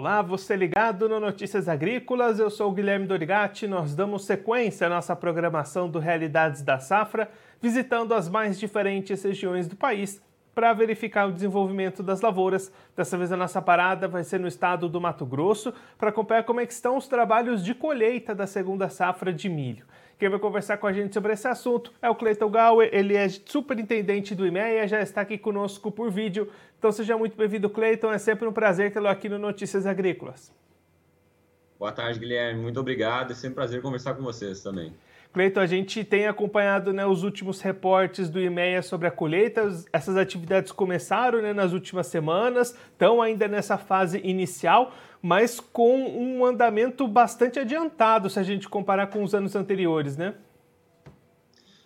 Olá, 0.00 0.22
você 0.22 0.56
ligado 0.56 1.10
no 1.10 1.20
Notícias 1.20 1.68
Agrícolas, 1.68 2.38
eu 2.38 2.48
sou 2.48 2.70
o 2.70 2.72
Guilherme 2.72 3.06
Dorigati. 3.06 3.66
Nós 3.66 3.94
damos 3.94 4.24
sequência 4.24 4.86
à 4.86 4.90
nossa 4.90 5.14
programação 5.14 5.90
do 5.90 5.98
Realidades 5.98 6.62
da 6.62 6.78
Safra, 6.78 7.30
visitando 7.60 8.14
as 8.14 8.26
mais 8.26 8.58
diferentes 8.58 9.22
regiões 9.22 9.68
do 9.68 9.76
país 9.76 10.18
para 10.54 10.72
verificar 10.72 11.28
o 11.28 11.32
desenvolvimento 11.32 12.02
das 12.02 12.22
lavouras. 12.22 12.72
Dessa 12.96 13.18
vez 13.18 13.30
a 13.30 13.36
nossa 13.36 13.60
parada 13.60 14.08
vai 14.08 14.24
ser 14.24 14.40
no 14.40 14.48
estado 14.48 14.88
do 14.88 14.98
Mato 15.02 15.26
Grosso 15.26 15.70
para 15.98 16.08
acompanhar 16.08 16.44
como 16.44 16.60
é 16.60 16.64
estão 16.64 16.96
os 16.96 17.06
trabalhos 17.06 17.62
de 17.62 17.74
colheita 17.74 18.34
da 18.34 18.46
segunda 18.46 18.88
safra 18.88 19.30
de 19.30 19.50
milho. 19.50 19.84
Quem 20.20 20.28
vai 20.28 20.38
conversar 20.38 20.76
com 20.76 20.86
a 20.86 20.92
gente 20.92 21.14
sobre 21.14 21.32
esse 21.32 21.48
assunto 21.48 21.94
é 22.02 22.10
o 22.10 22.14
Cleiton 22.14 22.50
Gauer, 22.50 22.90
ele 22.92 23.16
é 23.16 23.26
superintendente 23.26 24.34
do 24.34 24.46
IMEA, 24.46 24.86
já 24.86 25.00
está 25.00 25.22
aqui 25.22 25.38
conosco 25.38 25.90
por 25.90 26.10
vídeo. 26.10 26.52
Então 26.78 26.92
seja 26.92 27.16
muito 27.16 27.34
bem-vindo, 27.34 27.70
Cleiton, 27.70 28.12
é 28.12 28.18
sempre 28.18 28.46
um 28.46 28.52
prazer 28.52 28.92
tê-lo 28.92 29.08
aqui 29.08 29.30
no 29.30 29.38
Notícias 29.38 29.86
Agrícolas. 29.86 30.52
Boa 31.78 31.90
tarde, 31.90 32.20
Guilherme, 32.20 32.60
muito 32.60 32.78
obrigado, 32.78 33.30
é 33.30 33.34
sempre 33.34 33.52
um 33.52 33.54
prazer 33.54 33.80
conversar 33.80 34.12
com 34.12 34.22
vocês 34.22 34.62
também. 34.62 34.92
Cleiton, 35.32 35.60
a 35.60 35.66
gente 35.66 36.02
tem 36.02 36.26
acompanhado 36.26 36.92
né, 36.92 37.06
os 37.06 37.22
últimos 37.22 37.60
reportes 37.60 38.28
do 38.28 38.40
IMEA 38.40 38.82
sobre 38.82 39.06
a 39.06 39.10
colheita. 39.12 39.62
Essas 39.92 40.16
atividades 40.16 40.72
começaram 40.72 41.40
né, 41.40 41.52
nas 41.52 41.72
últimas 41.72 42.08
semanas, 42.08 42.76
estão 42.92 43.22
ainda 43.22 43.46
nessa 43.46 43.78
fase 43.78 44.20
inicial, 44.24 44.92
mas 45.22 45.60
com 45.60 46.00
um 46.02 46.44
andamento 46.44 47.06
bastante 47.06 47.60
adiantado 47.60 48.28
se 48.28 48.40
a 48.40 48.42
gente 48.42 48.68
comparar 48.68 49.06
com 49.06 49.22
os 49.22 49.32
anos 49.32 49.54
anteriores, 49.54 50.16
né? 50.16 50.34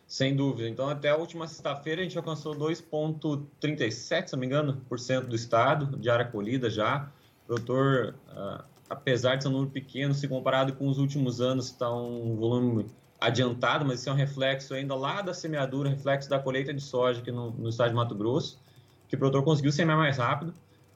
Sem 0.06 0.34
dúvida. 0.34 0.68
Então, 0.68 0.88
até 0.88 1.10
a 1.10 1.16
última 1.16 1.46
sexta-feira, 1.46 2.00
a 2.00 2.04
gente 2.04 2.16
alcançou 2.16 2.54
2,37, 2.54 4.26
se 4.26 4.32
não 4.32 4.40
me 4.40 4.46
engano, 4.46 4.80
por 4.88 4.98
cento 4.98 5.26
do 5.26 5.34
estado 5.34 5.98
de 5.98 6.08
área 6.08 6.24
colhida 6.24 6.70
já. 6.70 7.10
O 7.42 7.46
produtor, 7.46 8.14
ah, 8.28 8.64
apesar 8.88 9.36
de 9.36 9.42
ser 9.42 9.48
um 9.48 9.52
número 9.52 9.70
pequeno, 9.70 10.14
se 10.14 10.28
comparado 10.28 10.74
com 10.74 10.88
os 10.88 10.98
últimos 10.98 11.40
anos, 11.40 11.66
está 11.66 11.92
um 11.92 12.36
volume 12.36 12.86
adiantado, 13.26 13.84
mas 13.84 14.00
isso 14.00 14.10
é 14.10 14.12
um 14.12 14.16
reflexo 14.16 14.74
ainda 14.74 14.94
lá 14.94 15.22
da 15.22 15.32
semeadura, 15.32 15.88
reflexo 15.88 16.28
da 16.28 16.38
colheita 16.38 16.72
de 16.72 16.80
soja 16.80 17.20
aqui 17.20 17.32
no, 17.32 17.50
no 17.52 17.68
estado 17.68 17.88
de 17.88 17.94
Mato 17.94 18.14
Grosso, 18.14 18.58
que 19.08 19.16
o 19.16 19.18
produtor 19.18 19.42
conseguiu 19.42 19.72
semear 19.72 19.96
mais 19.96 20.18
rápido, 20.18 20.52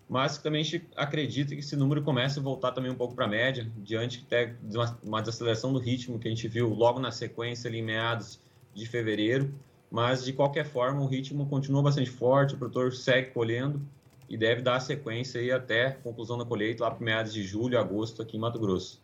mas 0.08 0.38
também 0.38 0.60
a 0.60 0.64
gente 0.64 0.86
acredita 0.96 1.54
que 1.54 1.60
esse 1.60 1.76
número 1.76 2.02
comece 2.02 2.38
a 2.38 2.42
voltar 2.42 2.72
também 2.72 2.90
um 2.90 2.94
pouco 2.94 3.14
para 3.14 3.24
a 3.24 3.28
média, 3.28 3.70
diante 3.78 4.26
de 4.62 4.78
uma 5.02 5.20
desaceleração 5.20 5.72
do 5.72 5.78
ritmo 5.78 6.18
que 6.18 6.28
a 6.28 6.30
gente 6.30 6.46
viu 6.48 6.68
logo 6.68 6.98
na 7.00 7.10
sequência 7.10 7.68
ali 7.68 7.78
em 7.78 7.82
meados 7.82 8.40
de 8.74 8.86
fevereiro, 8.86 9.52
mas 9.90 10.24
de 10.24 10.32
qualquer 10.32 10.66
forma 10.66 11.00
o 11.00 11.06
ritmo 11.06 11.46
continua 11.46 11.82
bastante 11.82 12.10
forte, 12.10 12.54
o 12.54 12.58
produtor 12.58 12.92
segue 12.92 13.30
colhendo 13.30 13.80
e 14.28 14.36
deve 14.36 14.60
dar 14.60 14.80
sequência 14.80 15.40
aí 15.40 15.50
até 15.50 15.86
a 15.86 15.92
conclusão 15.92 16.36
da 16.36 16.44
colheita 16.44 16.84
lá 16.84 16.90
para 16.90 17.04
meados 17.04 17.32
de 17.32 17.42
julho, 17.42 17.78
agosto 17.78 18.20
aqui 18.20 18.36
em 18.36 18.40
Mato 18.40 18.58
Grosso. 18.58 19.00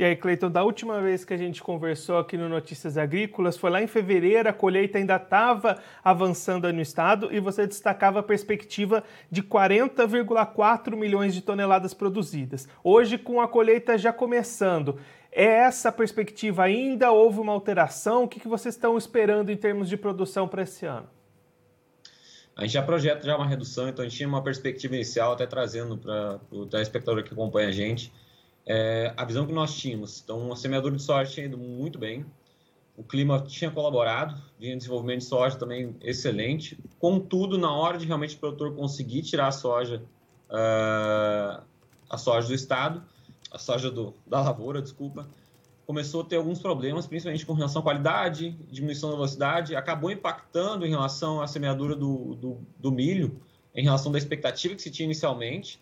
E 0.00 0.02
aí, 0.02 0.16
Cleiton, 0.16 0.50
da 0.50 0.64
última 0.64 0.98
vez 1.02 1.26
que 1.26 1.34
a 1.34 1.36
gente 1.36 1.62
conversou 1.62 2.16
aqui 2.16 2.34
no 2.34 2.48
Notícias 2.48 2.96
Agrícolas, 2.96 3.58
foi 3.58 3.68
lá 3.68 3.82
em 3.82 3.86
fevereiro, 3.86 4.48
a 4.48 4.52
colheita 4.54 4.96
ainda 4.96 5.16
estava 5.16 5.78
avançando 6.02 6.72
no 6.72 6.80
estado 6.80 7.28
e 7.30 7.38
você 7.38 7.66
destacava 7.66 8.20
a 8.20 8.22
perspectiva 8.22 9.04
de 9.30 9.42
40,4 9.42 10.96
milhões 10.96 11.34
de 11.34 11.42
toneladas 11.42 11.92
produzidas. 11.92 12.66
Hoje, 12.82 13.18
com 13.18 13.42
a 13.42 13.46
colheita 13.46 13.98
já 13.98 14.10
começando, 14.10 14.98
é 15.30 15.44
essa 15.44 15.90
a 15.90 15.92
perspectiva 15.92 16.62
ainda? 16.62 17.12
Houve 17.12 17.38
uma 17.38 17.52
alteração? 17.52 18.24
O 18.24 18.28
que, 18.28 18.40
que 18.40 18.48
vocês 18.48 18.74
estão 18.74 18.96
esperando 18.96 19.50
em 19.50 19.56
termos 19.58 19.86
de 19.86 19.98
produção 19.98 20.48
para 20.48 20.62
esse 20.62 20.86
ano? 20.86 21.10
A 22.56 22.62
gente 22.62 22.72
já 22.72 22.82
projeta 22.82 23.26
já 23.26 23.36
uma 23.36 23.46
redução, 23.46 23.86
então 23.86 24.02
a 24.02 24.08
gente 24.08 24.16
tinha 24.16 24.28
uma 24.30 24.42
perspectiva 24.42 24.94
inicial, 24.94 25.34
até 25.34 25.46
trazendo 25.46 25.98
para 25.98 26.40
o 26.50 26.64
telespectador 26.64 27.22
que 27.22 27.34
acompanha 27.34 27.68
a 27.68 27.72
gente, 27.72 28.10
é, 28.72 29.12
a 29.16 29.24
visão 29.24 29.44
que 29.44 29.52
nós 29.52 29.76
tínhamos. 29.76 30.20
Então, 30.22 30.52
a 30.52 30.56
semeadura 30.56 30.94
de 30.94 31.02
soja 31.02 31.28
tinha 31.28 31.46
ido 31.46 31.58
muito 31.58 31.98
bem, 31.98 32.24
o 32.96 33.02
clima 33.02 33.40
tinha 33.40 33.68
colaborado, 33.68 34.40
vinha 34.60 34.76
desenvolvimento 34.76 35.20
de 35.20 35.24
soja 35.24 35.58
também 35.58 35.96
excelente. 36.00 36.78
Contudo, 36.96 37.58
na 37.58 37.72
hora 37.74 37.98
de 37.98 38.06
realmente 38.06 38.36
o 38.36 38.38
produtor 38.38 38.76
conseguir 38.76 39.22
tirar 39.22 39.48
a 39.48 39.52
soja, 39.52 40.04
uh, 40.48 41.64
a 42.08 42.16
soja 42.16 42.46
do 42.46 42.54
estado, 42.54 43.02
a 43.50 43.58
soja 43.58 43.90
do, 43.90 44.14
da 44.24 44.40
lavoura, 44.40 44.80
desculpa, 44.80 45.28
começou 45.84 46.20
a 46.20 46.24
ter 46.24 46.36
alguns 46.36 46.60
problemas, 46.60 47.08
principalmente 47.08 47.44
com 47.44 47.54
relação 47.54 47.80
à 47.80 47.82
qualidade, 47.82 48.56
diminuição 48.70 49.10
da 49.10 49.16
velocidade, 49.16 49.74
acabou 49.74 50.12
impactando 50.12 50.86
em 50.86 50.90
relação 50.90 51.42
à 51.42 51.48
semeadura 51.48 51.96
do, 51.96 52.36
do, 52.36 52.60
do 52.78 52.92
milho, 52.92 53.40
em 53.74 53.82
relação 53.82 54.12
da 54.12 54.18
expectativa 54.18 54.76
que 54.76 54.82
se 54.82 54.92
tinha 54.92 55.06
inicialmente. 55.06 55.80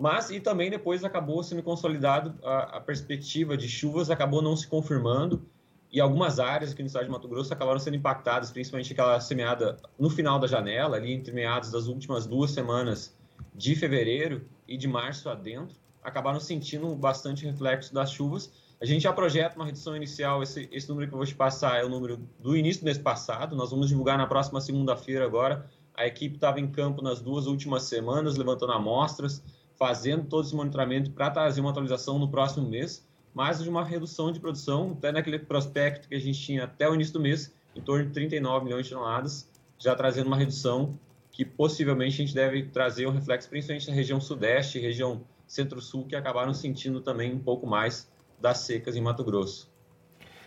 Mas, 0.00 0.30
e 0.30 0.40
também 0.40 0.70
depois 0.70 1.04
acabou 1.04 1.42
sendo 1.42 1.62
consolidado 1.62 2.34
a, 2.42 2.78
a, 2.78 2.80
perspectiva 2.80 3.54
de 3.54 3.68
chuvas, 3.68 4.08
acabou 4.08 4.40
não 4.40 4.56
se 4.56 4.66
confirmando, 4.66 5.46
e 5.92 6.00
algumas 6.00 6.40
áreas 6.40 6.72
aqui 6.72 6.80
no 6.80 6.86
estado 6.86 7.04
de 7.04 7.10
Mato 7.10 7.28
Grosso 7.28 7.52
acabaram 7.52 7.78
sendo 7.78 7.96
impactadas, 7.98 8.50
principalmente 8.50 8.94
aquela 8.94 9.20
semeada 9.20 9.76
no 9.98 10.08
final 10.08 10.38
da 10.38 10.46
janela, 10.46 10.96
ali 10.96 11.12
entre 11.12 11.34
meados 11.34 11.70
das 11.70 11.86
últimas 11.86 12.26
duas 12.26 12.50
semanas 12.50 13.14
de 13.54 13.76
fevereiro 13.76 14.46
e 14.66 14.74
de 14.74 14.88
março 14.88 15.28
adentro, 15.28 15.76
acabaram 16.02 16.40
sentindo 16.40 16.96
bastante 16.96 17.44
reflexo 17.44 17.92
das 17.92 18.10
chuvas. 18.10 18.50
A 18.80 18.86
gente 18.86 19.02
já 19.02 19.12
projeta 19.12 19.56
uma 19.56 19.66
redução 19.66 19.94
inicial, 19.94 20.42
esse, 20.42 20.66
esse 20.72 20.88
número 20.88 21.08
que 21.08 21.14
eu 21.14 21.18
vou 21.18 21.26
te 21.26 21.34
passar 21.34 21.78
é 21.78 21.84
o 21.84 21.90
número 21.90 22.26
do 22.38 22.56
início 22.56 22.80
do 22.80 22.86
mês 22.86 22.96
passado, 22.96 23.54
nós 23.54 23.70
vamos 23.70 23.88
divulgar 23.88 24.16
na 24.16 24.26
próxima 24.26 24.62
segunda-feira 24.62 25.26
agora. 25.26 25.68
A 25.94 26.06
equipe 26.06 26.36
estava 26.36 26.58
em 26.58 26.70
campo 26.70 27.02
nas 27.02 27.20
duas 27.20 27.46
últimas 27.46 27.82
semanas, 27.82 28.36
levantando 28.36 28.72
amostras, 28.72 29.42
fazendo 29.80 30.26
todo 30.26 30.44
esse 30.44 30.54
monitoramento 30.54 31.10
para 31.10 31.30
trazer 31.30 31.62
uma 31.62 31.70
atualização 31.70 32.18
no 32.18 32.28
próximo 32.30 32.68
mês, 32.68 33.08
mas 33.32 33.62
de 33.62 33.68
uma 33.68 33.82
redução 33.82 34.30
de 34.30 34.38
produção, 34.38 34.94
até 34.98 35.10
naquele 35.10 35.38
prospecto 35.38 36.06
que 36.06 36.14
a 36.14 36.20
gente 36.20 36.38
tinha 36.38 36.64
até 36.64 36.86
o 36.86 36.94
início 36.94 37.14
do 37.14 37.20
mês, 37.20 37.50
em 37.74 37.80
torno 37.80 38.04
de 38.04 38.12
39 38.12 38.66
milhões 38.66 38.86
de 38.86 38.92
toneladas, 38.92 39.48
já 39.78 39.94
trazendo 39.94 40.26
uma 40.26 40.36
redução 40.36 40.98
que 41.32 41.46
possivelmente 41.46 42.20
a 42.20 42.26
gente 42.26 42.34
deve 42.34 42.64
trazer 42.64 43.06
um 43.06 43.10
reflexo 43.10 43.48
principalmente 43.48 43.88
na 43.88 43.94
região 43.94 44.20
sudeste, 44.20 44.78
região 44.78 45.22
centro-sul, 45.46 46.04
que 46.04 46.14
acabaram 46.14 46.52
sentindo 46.52 47.00
também 47.00 47.32
um 47.32 47.38
pouco 47.38 47.66
mais 47.66 48.12
das 48.38 48.58
secas 48.58 48.96
em 48.96 49.00
Mato 49.00 49.24
Grosso. 49.24 49.72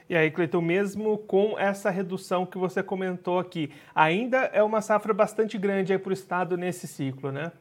E 0.08 0.16
aí, 0.16 0.30
Cleiton, 0.30 0.62
mesmo 0.62 1.18
com 1.18 1.58
essa 1.58 1.90
redução 1.90 2.46
que 2.46 2.60
você 2.60 2.84
comentou 2.84 3.40
aqui, 3.40 3.72
ainda 3.96 4.38
é 4.54 4.62
uma 4.62 4.80
safra 4.80 5.12
bastante 5.12 5.58
grande 5.58 5.98
para 5.98 6.12
o 6.12 6.14
estado 6.14 6.56
nesse 6.56 6.88
ciclo, 6.88 7.32
né? 7.32 7.52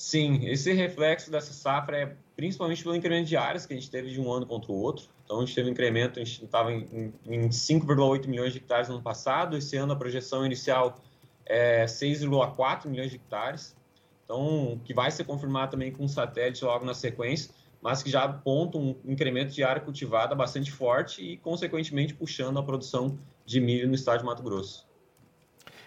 Sim, 0.00 0.46
esse 0.46 0.72
reflexo 0.72 1.30
dessa 1.30 1.52
safra 1.52 1.98
é 1.98 2.16
principalmente 2.34 2.82
pelo 2.82 2.96
incremento 2.96 3.28
de 3.28 3.36
áreas 3.36 3.66
que 3.66 3.74
a 3.74 3.76
gente 3.76 3.90
teve 3.90 4.10
de 4.10 4.18
um 4.18 4.32
ano 4.32 4.46
contra 4.46 4.72
o 4.72 4.74
outro. 4.74 5.04
Então, 5.22 5.36
a 5.36 5.44
gente 5.44 5.54
teve 5.54 5.68
um 5.68 5.72
incremento, 5.72 6.18
a 6.18 6.24
gente 6.24 6.42
estava 6.42 6.72
em, 6.72 7.12
em 7.26 7.50
5,8 7.50 8.26
milhões 8.26 8.50
de 8.54 8.60
hectares 8.60 8.88
no 8.88 8.94
ano 8.94 9.04
passado, 9.04 9.58
esse 9.58 9.76
ano 9.76 9.92
a 9.92 9.96
projeção 9.96 10.46
inicial 10.46 10.98
é 11.44 11.84
6,4 11.84 12.86
milhões 12.86 13.10
de 13.10 13.16
hectares. 13.16 13.76
Então, 14.24 14.80
que 14.86 14.94
vai 14.94 15.10
ser 15.10 15.24
confirmado 15.24 15.72
também 15.72 15.92
com 15.92 16.04
um 16.04 16.08
satélite 16.08 16.64
logo 16.64 16.82
na 16.82 16.94
sequência, 16.94 17.50
mas 17.82 18.02
que 18.02 18.08
já 18.08 18.24
aponta 18.24 18.78
um 18.78 18.96
incremento 19.04 19.52
de 19.52 19.62
área 19.62 19.82
cultivada 19.82 20.34
bastante 20.34 20.72
forte 20.72 21.22
e, 21.22 21.36
consequentemente, 21.36 22.14
puxando 22.14 22.58
a 22.58 22.62
produção 22.62 23.18
de 23.44 23.60
milho 23.60 23.86
no 23.86 23.94
estado 23.94 24.20
de 24.20 24.24
Mato 24.24 24.42
Grosso. 24.42 24.88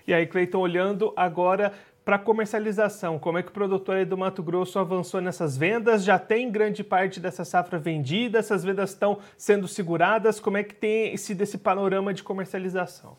E 0.05 0.13
aí, 0.13 0.27
Cleiton, 0.27 0.59
olhando 0.59 1.13
agora 1.15 1.73
para 2.03 2.19
comercialização, 2.19 3.17
como 3.17 3.37
é 3.37 3.43
que 3.43 3.49
o 3.49 3.53
produtor 3.53 3.95
aí 3.95 4.05
do 4.05 4.17
Mato 4.17 4.43
Grosso 4.43 4.77
avançou 4.77 5.21
nessas 5.21 5.55
vendas? 5.57 6.03
Já 6.03 6.19
tem 6.19 6.51
grande 6.51 6.83
parte 6.83 7.19
dessa 7.19 7.45
safra 7.45 7.79
vendida? 7.79 8.39
Essas 8.39 8.63
vendas 8.63 8.89
estão 8.89 9.19
sendo 9.37 9.67
seguradas? 9.67 10.39
Como 10.39 10.57
é 10.57 10.63
que 10.63 10.75
tem 10.75 11.13
esse 11.13 11.33
desse 11.33 11.57
panorama 11.57 12.13
de 12.13 12.21
comercialização? 12.21 13.15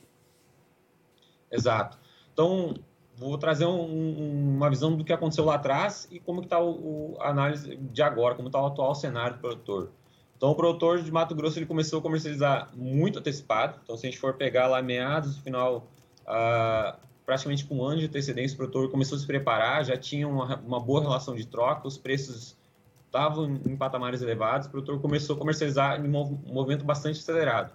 Exato. 1.51 1.99
Então, 2.33 2.75
vou 3.17 3.39
trazer 3.39 3.65
um, 3.65 4.57
uma 4.57 4.69
visão 4.69 4.95
do 4.95 5.05
que 5.05 5.13
aconteceu 5.13 5.45
lá 5.47 5.55
atrás 5.55 6.07
e 6.11 6.21
como 6.21 6.43
está 6.43 6.59
a 6.59 7.31
análise 7.31 7.77
de 7.77 8.03
agora, 8.03 8.35
como 8.35 8.49
está 8.49 8.61
o 8.61 8.67
atual 8.67 8.95
cenário 8.95 9.37
do 9.37 9.41
produtor. 9.41 9.93
Então, 10.37 10.51
o 10.51 10.55
produtor 10.55 11.01
de 11.01 11.11
Mato 11.11 11.35
Grosso 11.35 11.59
ele 11.59 11.65
começou 11.65 12.01
a 12.01 12.03
comercializar 12.03 12.71
muito 12.75 13.19
antecipado. 13.19 13.81
Então, 13.83 13.97
se 13.97 14.07
a 14.07 14.11
gente 14.11 14.21
for 14.21 14.35
pegar 14.35 14.67
lá 14.67 14.83
meados, 14.83 15.39
final, 15.39 15.89
uh, 16.27 16.99
praticamente 17.25 17.65
com 17.65 17.79
um 17.79 17.85
ano 17.85 18.01
de 18.01 18.07
antecedência, 18.07 18.55
o 18.55 18.59
produtor 18.59 18.91
começou 18.91 19.17
a 19.17 19.21
se 19.21 19.27
preparar, 19.27 19.85
já 19.85 19.97
tinha 19.97 20.29
uma, 20.29 20.57
uma 20.61 20.81
boa 20.81 21.01
relação 21.01 21.35
de 21.35 21.47
troca, 21.47 21.89
os 21.89 21.97
preços 21.97 22.57
estavam 23.07 23.61
em 23.67 23.77
patamares 23.77 24.21
elevados, 24.23 24.67
o 24.67 24.71
produtor 24.71 25.01
começou 25.01 25.37
a 25.37 25.39
comercializar 25.39 26.05
em 26.05 26.09
um 26.09 26.39
movimento 26.47 26.85
bastante 26.85 27.21
acelerado. 27.21 27.73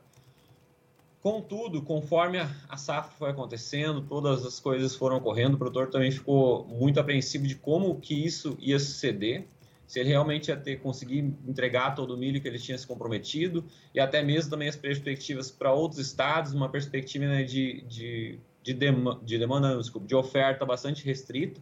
Contudo, 1.22 1.82
conforme 1.82 2.40
a 2.40 2.78
safra 2.78 3.12
foi 3.18 3.30
acontecendo, 3.32 4.02
todas 4.02 4.46
as 4.46 4.60
coisas 4.60 4.96
foram 4.96 5.18
ocorrendo, 5.18 5.56
o 5.56 5.58
produtor 5.58 5.90
também 5.90 6.12
ficou 6.12 6.66
muito 6.66 7.00
apreensivo 7.00 7.46
de 7.46 7.56
como 7.56 8.00
que 8.00 8.14
isso 8.14 8.58
ia 8.60 8.80
suceder, 8.80 9.46
se 9.86 10.00
ele 10.00 10.10
realmente 10.10 10.50
ia 10.50 10.56
ter 10.56 10.78
conseguir 10.78 11.34
entregar 11.48 11.96
todo 11.96 12.14
o 12.14 12.18
milho 12.18 12.40
que 12.40 12.48
ele 12.48 12.60
tinha 12.60 12.78
se 12.78 12.86
comprometido, 12.86 13.66
e 13.94 14.00
até 14.00 14.22
mesmo 14.22 14.52
também 14.52 14.70
as 14.70 14.76
perspectivas 14.76 15.50
para 15.50 15.74
outros 15.74 16.00
estados, 16.00 16.54
uma 16.54 16.70
perspectiva 16.70 17.26
né, 17.26 17.44
de, 17.44 17.82
de 17.82 18.40
de, 18.64 18.74
dem 18.74 18.96
de 19.24 19.38
demanda, 19.38 19.78
desculpa, 19.78 20.08
de 20.08 20.16
oferta 20.16 20.66
bastante 20.66 21.06
restrita. 21.06 21.60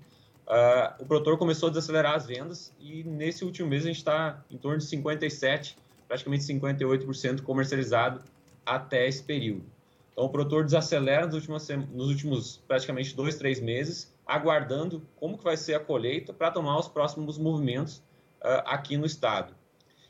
uh, 0.47 1.01
o 1.01 1.05
produtor 1.05 1.37
começou 1.37 1.67
a 1.67 1.69
desacelerar 1.69 2.15
as 2.15 2.25
vendas 2.25 2.73
e 2.79 3.03
nesse 3.03 3.43
último 3.45 3.69
mês 3.69 3.83
a 3.83 3.87
gente 3.87 3.97
está 3.97 4.43
em 4.49 4.57
torno 4.57 4.77
de 4.77 4.85
57, 4.85 5.77
praticamente 6.07 6.43
58% 6.45 7.41
comercializado 7.41 8.21
até 8.65 9.07
esse 9.07 9.23
período. 9.23 9.65
Então 10.11 10.25
o 10.25 10.29
produtor 10.29 10.63
desacelera 10.63 11.25
nos 11.25 11.35
últimos, 11.35 11.67
nos 11.93 12.07
últimos 12.09 12.57
praticamente 12.67 13.15
dois, 13.15 13.35
três 13.35 13.59
meses, 13.59 14.11
aguardando 14.25 15.01
como 15.15 15.37
que 15.37 15.43
vai 15.43 15.55
ser 15.55 15.75
a 15.75 15.79
colheita 15.79 16.33
para 16.33 16.51
tomar 16.51 16.79
os 16.79 16.87
próximos 16.87 17.37
movimentos 17.37 17.97
uh, 18.41 18.65
aqui 18.65 18.97
no 18.97 19.05
estado. 19.05 19.53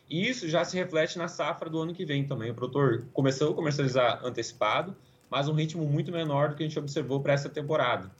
E 0.09 0.27
isso 0.27 0.47
já 0.47 0.63
se 0.63 0.77
reflete 0.77 1.17
na 1.17 1.27
safra 1.27 1.69
do 1.69 1.79
ano 1.79 1.93
que 1.93 2.05
vem 2.05 2.25
também. 2.25 2.49
O 2.49 2.55
produtor 2.55 3.05
começou 3.13 3.51
a 3.51 3.53
comercializar 3.53 4.25
antecipado, 4.25 4.95
mas 5.29 5.47
um 5.47 5.53
ritmo 5.53 5.85
muito 5.85 6.11
menor 6.11 6.49
do 6.49 6.55
que 6.55 6.63
a 6.63 6.67
gente 6.67 6.79
observou 6.79 7.19
para 7.19 7.33
essa 7.33 7.49
temporada. 7.49 8.11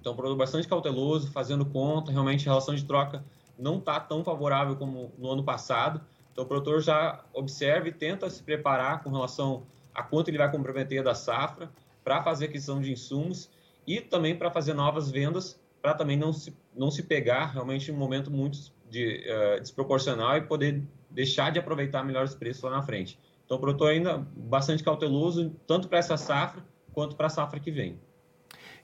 Então, 0.00 0.14
produtor 0.14 0.36
bastante 0.36 0.66
cauteloso, 0.66 1.30
fazendo 1.30 1.64
conta, 1.64 2.10
realmente 2.10 2.48
a 2.48 2.52
relação 2.52 2.74
de 2.74 2.84
troca 2.84 3.24
não 3.58 3.78
está 3.78 4.00
tão 4.00 4.24
favorável 4.24 4.74
como 4.76 5.12
no 5.16 5.30
ano 5.30 5.44
passado. 5.44 6.00
Então, 6.32 6.44
o 6.44 6.46
produtor 6.46 6.80
já 6.80 7.24
observa 7.32 7.88
e 7.88 7.92
tenta 7.92 8.28
se 8.28 8.42
preparar 8.42 9.02
com 9.02 9.10
relação 9.10 9.62
a 9.94 10.02
quanto 10.02 10.28
ele 10.28 10.38
vai 10.38 10.50
comprometer 10.50 11.04
da 11.04 11.14
safra 11.14 11.70
para 12.02 12.22
fazer 12.22 12.46
aquisição 12.46 12.80
de 12.80 12.90
insumos 12.90 13.50
e 13.86 14.00
também 14.00 14.36
para 14.36 14.50
fazer 14.50 14.74
novas 14.74 15.10
vendas, 15.10 15.60
para 15.80 15.94
também 15.94 16.16
não 16.16 16.32
se, 16.32 16.56
não 16.74 16.90
se 16.90 17.02
pegar 17.02 17.46
realmente 17.46 17.90
em 17.90 17.94
um 17.94 17.98
momento 17.98 18.30
muito 18.30 18.58
de, 18.88 19.24
uh, 19.28 19.60
desproporcional 19.60 20.36
e 20.36 20.42
poder 20.42 20.82
deixar 21.10 21.50
de 21.50 21.58
aproveitar 21.58 22.04
melhores 22.04 22.34
preços 22.34 22.62
lá 22.62 22.70
na 22.70 22.82
frente. 22.82 23.18
Então, 23.52 23.58
o 23.58 23.60
produtor 23.60 23.90
ainda 23.90 24.16
bastante 24.34 24.82
cauteloso, 24.82 25.54
tanto 25.66 25.86
para 25.86 25.98
essa 25.98 26.16
safra 26.16 26.64
quanto 26.90 27.14
para 27.14 27.26
a 27.26 27.28
safra 27.28 27.60
que 27.60 27.70
vem. 27.70 28.00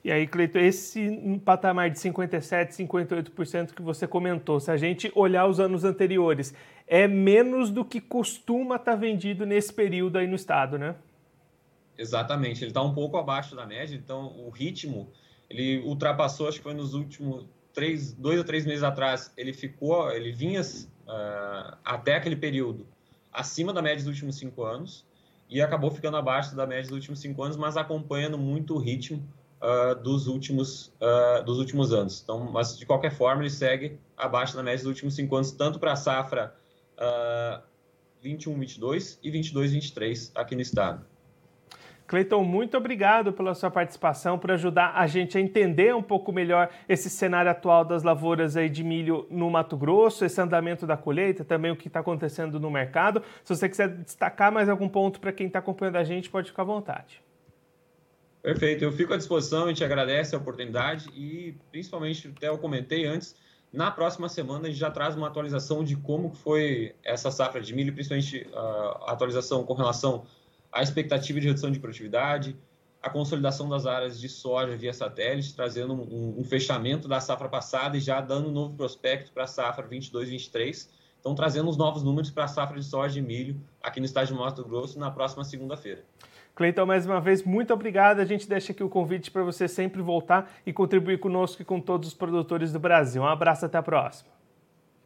E 0.03 0.11
aí, 0.11 0.27
Cleiton, 0.27 0.59
esse 0.59 1.39
patamar 1.43 1.89
de 1.89 1.97
57%, 1.97 2.69
58% 2.69 3.73
que 3.73 3.81
você 3.81 4.05
comentou, 4.07 4.59
se 4.59 4.69
a 4.69 4.77
gente 4.77 5.11
olhar 5.15 5.47
os 5.47 5.59
anos 5.59 5.83
anteriores, 5.83 6.53
é 6.85 7.07
menos 7.07 7.71
do 7.71 7.83
que 7.83 7.99
costuma 7.99 8.75
estar 8.75 8.91
tá 8.91 8.95
vendido 8.95 9.43
nesse 9.43 9.73
período 9.73 10.19
aí 10.19 10.27
no 10.27 10.35
estado, 10.35 10.77
né? 10.77 10.93
Exatamente, 11.97 12.63
ele 12.63 12.69
está 12.69 12.83
um 12.83 12.93
pouco 12.93 13.17
abaixo 13.17 13.55
da 13.55 13.65
média, 13.65 13.95
então 13.95 14.37
o 14.37 14.51
ritmo, 14.51 15.11
ele 15.49 15.79
ultrapassou, 15.79 16.47
acho 16.47 16.57
que 16.59 16.63
foi 16.63 16.75
nos 16.75 16.93
últimos 16.93 17.47
três, 17.73 18.13
dois 18.13 18.37
ou 18.37 18.43
três 18.43 18.67
meses 18.67 18.83
atrás, 18.83 19.33
ele 19.35 19.51
ficou, 19.51 20.11
ele 20.11 20.31
vinha 20.31 20.61
uh, 20.61 21.75
até 21.83 22.17
aquele 22.17 22.35
período 22.35 22.85
acima 23.31 23.73
da 23.73 23.81
média 23.81 23.97
dos 23.97 24.07
últimos 24.07 24.37
cinco 24.37 24.63
anos 24.63 25.05
e 25.49 25.61
acabou 25.61 25.89
ficando 25.89 26.17
abaixo 26.17 26.55
da 26.55 26.65
média 26.67 26.83
dos 26.83 26.91
últimos 26.91 27.19
cinco 27.19 27.41
anos, 27.43 27.57
mas 27.57 27.75
acompanhando 27.75 28.37
muito 28.37 28.75
o 28.75 28.77
ritmo 28.77 29.23
uh, 29.61 29.95
dos, 29.95 30.27
últimos, 30.27 30.93
uh, 31.01 31.43
dos 31.43 31.57
últimos 31.57 31.91
anos. 31.91 32.21
Então, 32.23 32.39
mas 32.51 32.77
de 32.77 32.85
qualquer 32.85 33.11
forma, 33.11 33.41
ele 33.41 33.49
segue 33.49 33.99
abaixo 34.15 34.55
da 34.55 34.63
média 34.63 34.79
dos 34.79 34.87
últimos 34.87 35.15
cinco 35.15 35.35
anos, 35.35 35.51
tanto 35.51 35.79
para 35.79 35.93
a 35.93 35.95
safra 35.95 36.55
uh, 36.97 37.61
21-22 38.23 39.17
e 39.23 39.31
22-23 39.31 40.31
aqui 40.35 40.55
no 40.55 40.61
estado. 40.61 41.05
Cleiton, 42.09 42.43
muito 42.43 42.75
obrigado 42.75 43.31
pela 43.31 43.53
sua 43.53 43.69
participação, 43.69 44.39
por 44.39 44.49
ajudar 44.49 44.93
a 44.95 45.05
gente 45.05 45.37
a 45.37 45.41
entender 45.41 45.93
um 45.93 46.01
pouco 46.01 46.31
melhor 46.31 46.67
esse 46.89 47.07
cenário 47.07 47.51
atual 47.51 47.85
das 47.85 48.01
lavouras 48.01 48.57
aí 48.57 48.67
de 48.67 48.83
milho 48.83 49.27
no 49.29 49.47
Mato 49.47 49.77
Grosso, 49.77 50.25
esse 50.25 50.41
andamento 50.41 50.87
da 50.87 50.97
colheita, 50.97 51.45
também 51.45 51.69
o 51.69 51.75
que 51.75 51.87
está 51.87 51.99
acontecendo 51.99 52.59
no 52.59 52.71
mercado. 52.71 53.21
Se 53.43 53.55
você 53.55 53.69
quiser 53.69 53.89
destacar 53.89 54.51
mais 54.51 54.67
algum 54.67 54.89
ponto 54.89 55.19
para 55.19 55.31
quem 55.31 55.45
está 55.45 55.59
acompanhando 55.59 55.97
a 55.97 56.03
gente, 56.03 56.31
pode 56.31 56.49
ficar 56.49 56.63
à 56.63 56.65
vontade. 56.65 57.21
Perfeito, 58.41 58.83
eu 58.83 58.91
fico 58.91 59.13
à 59.13 59.17
disposição, 59.17 59.65
a 59.65 59.67
gente 59.67 59.83
agradece 59.83 60.33
a 60.33 60.39
oportunidade 60.39 61.11
e 61.15 61.55
principalmente, 61.69 62.33
até 62.35 62.47
eu 62.47 62.57
comentei 62.57 63.05
antes, 63.05 63.35
na 63.71 63.91
próxima 63.91 64.27
semana 64.27 64.65
a 64.65 64.71
gente 64.71 64.79
já 64.79 64.89
traz 64.89 65.15
uma 65.15 65.27
atualização 65.27 65.83
de 65.83 65.95
como 65.95 66.31
foi 66.31 66.95
essa 67.03 67.29
safra 67.29 67.61
de 67.61 67.71
milho, 67.71 67.93
principalmente 67.93 68.49
a 68.51 69.11
atualização 69.11 69.63
com 69.63 69.75
relação 69.75 70.25
a 70.71 70.81
expectativa 70.81 71.39
de 71.39 71.47
redução 71.47 71.71
de 71.71 71.79
produtividade, 71.79 72.55
a 73.01 73.09
consolidação 73.09 73.69
das 73.69 73.85
áreas 73.85 74.19
de 74.19 74.27
soja 74.27 74.75
via 74.75 74.93
satélite, 74.93 75.55
trazendo 75.55 75.93
um, 75.93 76.39
um 76.39 76.43
fechamento 76.43 77.07
da 77.07 77.19
safra 77.21 77.47
passada 77.47 77.97
e 77.97 77.99
já 77.99 78.19
dando 78.19 78.49
um 78.49 78.51
novo 78.51 78.75
prospecto 78.75 79.31
para 79.31 79.43
a 79.43 79.47
safra 79.47 79.87
22-23. 79.87 80.89
Então, 81.19 81.35
trazendo 81.35 81.69
os 81.69 81.77
novos 81.77 82.03
números 82.03 82.29
para 82.29 82.45
a 82.45 82.47
safra 82.47 82.77
de 82.77 82.85
soja 82.85 83.19
e 83.19 83.21
milho 83.21 83.59
aqui 83.81 83.99
no 83.99 84.05
estado 84.05 84.27
de 84.27 84.33
Mato 84.33 84.63
Grosso 84.63 84.99
na 84.99 85.11
próxima 85.11 85.43
segunda-feira. 85.43 86.03
Cleiton, 86.55 86.85
mais 86.85 87.05
uma 87.05 87.21
vez, 87.21 87.43
muito 87.43 87.73
obrigado. 87.73 88.19
A 88.19 88.25
gente 88.25 88.47
deixa 88.47 88.73
aqui 88.73 88.83
o 88.83 88.89
convite 88.89 89.31
para 89.31 89.43
você 89.43 89.67
sempre 89.67 90.01
voltar 90.01 90.51
e 90.65 90.73
contribuir 90.73 91.17
conosco 91.19 91.61
e 91.61 91.65
com 91.65 91.79
todos 91.79 92.09
os 92.09 92.13
produtores 92.13 92.73
do 92.73 92.79
Brasil. 92.79 93.21
Um 93.21 93.27
abraço, 93.27 93.65
até 93.65 93.77
a 93.77 93.83
próxima. 93.83 94.29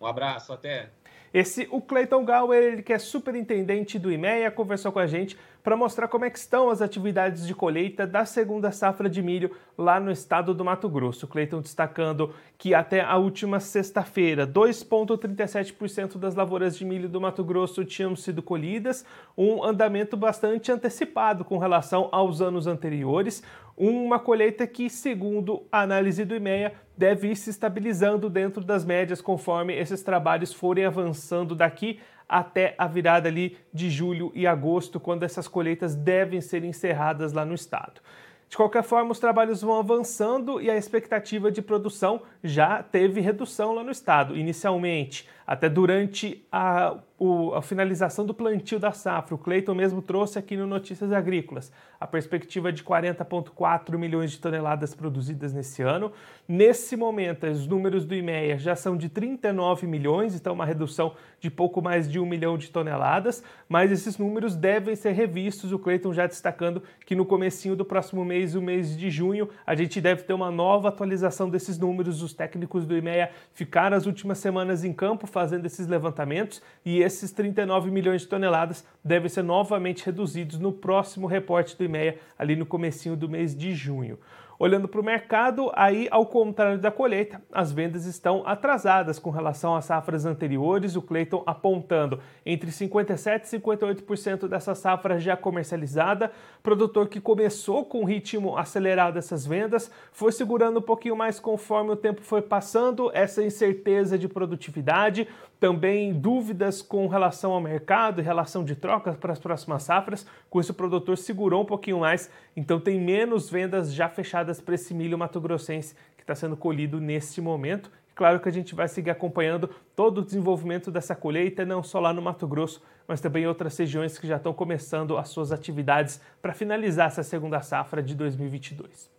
Um 0.01 0.05
abraço, 0.05 0.51
até. 0.51 0.89
Esse, 1.33 1.67
o 1.71 1.81
Cleiton 1.81 2.23
Gauer, 2.25 2.61
ele 2.61 2.83
que 2.83 2.93
é 2.93 2.99
superintendente 2.99 3.97
do 3.97 4.11
IMEA, 4.11 4.51
conversou 4.51 4.91
com 4.91 4.99
a 4.99 5.07
gente 5.07 5.37
para 5.63 5.77
mostrar 5.77 6.09
como 6.09 6.25
é 6.25 6.29
que 6.29 6.37
estão 6.37 6.69
as 6.69 6.81
atividades 6.81 7.47
de 7.47 7.55
colheita 7.55 8.05
da 8.05 8.25
segunda 8.25 8.69
safra 8.69 9.09
de 9.09 9.23
milho 9.23 9.51
lá 9.77 9.97
no 9.97 10.11
estado 10.11 10.53
do 10.53 10.65
Mato 10.65 10.89
Grosso. 10.89 11.25
Cleiton 11.25 11.61
destacando 11.61 12.33
que 12.57 12.75
até 12.75 12.99
a 12.99 13.15
última 13.15 13.61
sexta-feira, 13.61 14.45
2,37% 14.45 16.17
das 16.17 16.35
lavouras 16.35 16.77
de 16.77 16.83
milho 16.83 17.07
do 17.07 17.21
Mato 17.21 17.45
Grosso 17.45 17.85
tinham 17.85 18.13
sido 18.13 18.43
colhidas, 18.43 19.05
um 19.37 19.63
andamento 19.63 20.17
bastante 20.17 20.69
antecipado 20.69 21.45
com 21.45 21.57
relação 21.57 22.09
aos 22.11 22.41
anos 22.41 22.67
anteriores, 22.67 23.41
uma 23.77 24.19
colheita 24.19 24.67
que, 24.67 24.89
segundo 24.89 25.63
a 25.71 25.81
análise 25.81 26.25
do 26.25 26.35
IMEA, 26.35 26.73
deve 26.95 27.29
ir 27.31 27.35
se 27.35 27.49
estabilizando 27.49 28.29
dentro 28.29 28.63
das 28.63 28.85
médias 28.85 29.21
conforme 29.21 29.73
esses 29.73 30.03
trabalhos 30.03 30.53
forem 30.53 30.85
avançando 30.85 31.55
daqui 31.55 31.99
até 32.33 32.73
a 32.77 32.87
virada 32.87 33.29
ali 33.29 33.57
de 33.71 33.89
julho 33.89 34.31
e 34.33 34.47
agosto, 34.47 34.99
quando 34.99 35.23
essas 35.23 35.47
colheitas 35.47 35.93
devem 35.93 36.41
ser 36.41 36.63
encerradas 36.63 37.31
lá 37.31 37.45
no 37.45 37.53
estado. 37.53 38.01
De 38.49 38.57
qualquer 38.57 38.83
forma, 38.83 39.11
os 39.11 39.19
trabalhos 39.19 39.61
vão 39.61 39.79
avançando 39.79 40.61
e 40.61 40.69
a 40.69 40.77
expectativa 40.77 41.51
de 41.51 41.61
produção 41.61 42.21
já 42.43 42.83
teve 42.83 43.21
redução 43.21 43.73
lá 43.73 43.83
no 43.83 43.91
estado. 43.91 44.35
Inicialmente, 44.35 45.27
até 45.45 45.69
durante 45.69 46.43
a, 46.51 46.97
o, 47.17 47.53
a 47.53 47.61
finalização 47.61 48.25
do 48.25 48.33
plantio 48.33 48.79
da 48.79 48.91
safra. 48.91 49.35
O 49.35 49.37
Cleiton 49.37 49.73
mesmo 49.73 50.01
trouxe 50.01 50.39
aqui 50.39 50.57
no 50.57 50.65
Notícias 50.65 51.11
Agrícolas 51.11 51.71
a 52.03 52.07
perspectiva 52.07 52.71
de 52.71 52.83
40,4 52.83 53.97
milhões 53.97 54.31
de 54.31 54.39
toneladas 54.39 54.93
produzidas 54.93 55.53
nesse 55.53 55.81
ano. 55.81 56.11
Nesse 56.45 56.97
momento, 56.97 57.47
os 57.47 57.65
números 57.65 58.03
do 58.03 58.13
IMEA 58.13 58.57
já 58.57 58.75
são 58.75 58.97
de 58.97 59.07
39 59.07 59.87
milhões, 59.87 60.35
então 60.35 60.53
uma 60.53 60.65
redução 60.65 61.15
de 61.39 61.49
pouco 61.49 61.81
mais 61.81 62.11
de 62.11 62.19
um 62.19 62.25
milhão 62.25 62.57
de 62.57 62.69
toneladas, 62.69 63.41
mas 63.69 63.89
esses 63.89 64.17
números 64.17 64.55
devem 64.55 64.95
ser 64.95 65.11
revistos. 65.11 65.71
O 65.71 65.79
Cleiton 65.79 66.11
já 66.11 66.27
destacando 66.27 66.83
que 67.05 67.15
no 67.15 67.25
comecinho 67.25 67.75
do 67.75 67.85
próximo 67.85 68.25
mês, 68.25 68.53
o 68.53 68.61
mês 68.61 68.97
de 68.97 69.09
junho, 69.09 69.49
a 69.65 69.73
gente 69.73 70.01
deve 70.01 70.23
ter 70.23 70.33
uma 70.33 70.51
nova 70.51 70.89
atualização 70.89 71.49
desses 71.49 71.77
números. 71.77 72.21
Os 72.21 72.33
técnicos 72.33 72.85
do 72.85 72.97
IMEA 72.97 73.31
ficaram 73.53 73.95
as 73.95 74.05
últimas 74.05 74.39
semanas 74.39 74.83
em 74.83 74.91
campo 74.91 75.25
fazendo 75.25 75.65
esses 75.65 75.87
levantamentos 75.87 76.61
e 76.85 77.02
esses 77.03 77.31
39 77.31 77.91
milhões 77.91 78.21
de 78.21 78.27
toneladas 78.27 78.85
devem 79.03 79.29
ser 79.29 79.43
novamente 79.43 80.05
reduzidos 80.05 80.57
no 80.57 80.71
próximo 80.71 81.27
reporte 81.27 81.77
do 81.77 81.83
IMEA, 81.83 82.19
ali 82.37 82.55
no 82.55 82.65
comecinho 82.65 83.15
do 83.15 83.29
mês 83.29 83.55
de 83.55 83.73
junho. 83.73 84.17
Olhando 84.59 84.87
para 84.87 84.99
o 84.99 85.03
mercado, 85.03 85.71
aí 85.75 86.07
ao 86.09 86.25
contrário 86.25 86.79
da 86.79 86.91
colheita, 86.91 87.41
as 87.51 87.71
vendas 87.71 88.05
estão 88.05 88.43
atrasadas 88.45 89.19
com 89.19 89.29
relação 89.29 89.75
às 89.75 89.85
safras 89.85 90.25
anteriores, 90.25 90.95
o 90.95 91.01
Cleiton 91.01 91.43
apontando 91.45 92.19
entre 92.45 92.71
57% 92.71 93.43
e 93.43 93.59
58% 93.59 94.47
dessa 94.47 94.73
safra 94.73 95.19
já 95.19 95.37
comercializada. 95.37 96.31
Produtor 96.61 97.07
que 97.07 97.21
começou 97.21 97.85
com 97.85 98.03
ritmo 98.03 98.57
acelerado 98.57 99.13
dessas 99.13 99.45
vendas, 99.45 99.91
foi 100.11 100.31
segurando 100.31 100.79
um 100.79 100.83
pouquinho 100.83 101.15
mais 101.15 101.39
conforme 101.39 101.91
o 101.91 101.95
tempo 101.95 102.21
foi 102.21 102.41
passando, 102.41 103.11
essa 103.13 103.43
incerteza 103.43 104.17
de 104.17 104.27
produtividade, 104.27 105.27
também 105.59 106.13
dúvidas 106.13 106.81
com 106.81 107.07
relação 107.07 107.53
ao 107.53 107.61
mercado 107.61 108.21
relação 108.21 108.63
de 108.63 108.75
trocas 108.75 109.15
para 109.15 109.31
as 109.31 109.39
próximas 109.39 109.83
safras. 109.83 110.25
Com 110.49 110.59
isso, 110.59 110.71
o 110.71 110.75
produtor 110.75 111.17
segurou 111.17 111.61
um 111.61 111.65
pouquinho 111.65 111.99
mais, 111.99 112.29
então 112.55 112.79
tem 112.79 112.99
menos 112.99 113.49
vendas 113.49 113.93
já 113.93 114.09
fechadas 114.09 114.52
para 114.61 114.75
esse 114.75 114.93
milho 114.93 115.17
mato-grossense 115.17 115.95
que 116.15 116.23
está 116.23 116.35
sendo 116.35 116.55
colhido 116.55 116.99
neste 116.99 117.41
momento. 117.41 117.91
Claro 118.15 118.39
que 118.39 118.47
a 118.47 118.51
gente 118.51 118.75
vai 118.75 118.87
seguir 118.87 119.09
acompanhando 119.09 119.69
todo 119.95 120.19
o 120.19 120.25
desenvolvimento 120.25 120.91
dessa 120.91 121.15
colheita, 121.15 121.65
não 121.65 121.81
só 121.81 121.99
lá 121.99 122.13
no 122.13 122.21
Mato 122.21 122.47
Grosso, 122.47 122.81
mas 123.07 123.19
também 123.19 123.43
em 123.43 123.47
outras 123.47 123.77
regiões 123.77 124.17
que 124.17 124.27
já 124.27 124.37
estão 124.37 124.53
começando 124.53 125.17
as 125.17 125.29
suas 125.29 125.51
atividades 125.51 126.21
para 126.41 126.53
finalizar 126.53 127.07
essa 127.07 127.23
segunda 127.23 127.61
safra 127.61 128.01
de 128.03 128.15
2022. 128.15 129.09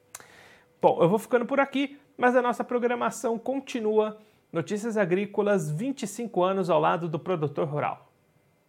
Bom, 0.81 0.99
eu 1.01 1.09
vou 1.09 1.19
ficando 1.19 1.45
por 1.45 1.59
aqui, 1.59 1.99
mas 2.17 2.37
a 2.37 2.43
nossa 2.43 2.63
programação 2.63 3.39
continua 3.39 4.17
Notícias 4.53 4.97
Agrícolas 4.97 5.69
25 5.69 6.43
anos 6.45 6.71
ao 6.71 6.79
lado 6.79 7.09
do 7.09 7.19
produtor 7.19 7.67
rural. 7.67 8.09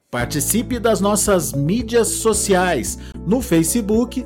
Participe 0.10 0.80
das 0.80 1.00
nossas 1.00 1.54
mídias 1.54 2.08
sociais 2.08 2.98
no 3.28 3.42
Facebook 3.42 4.26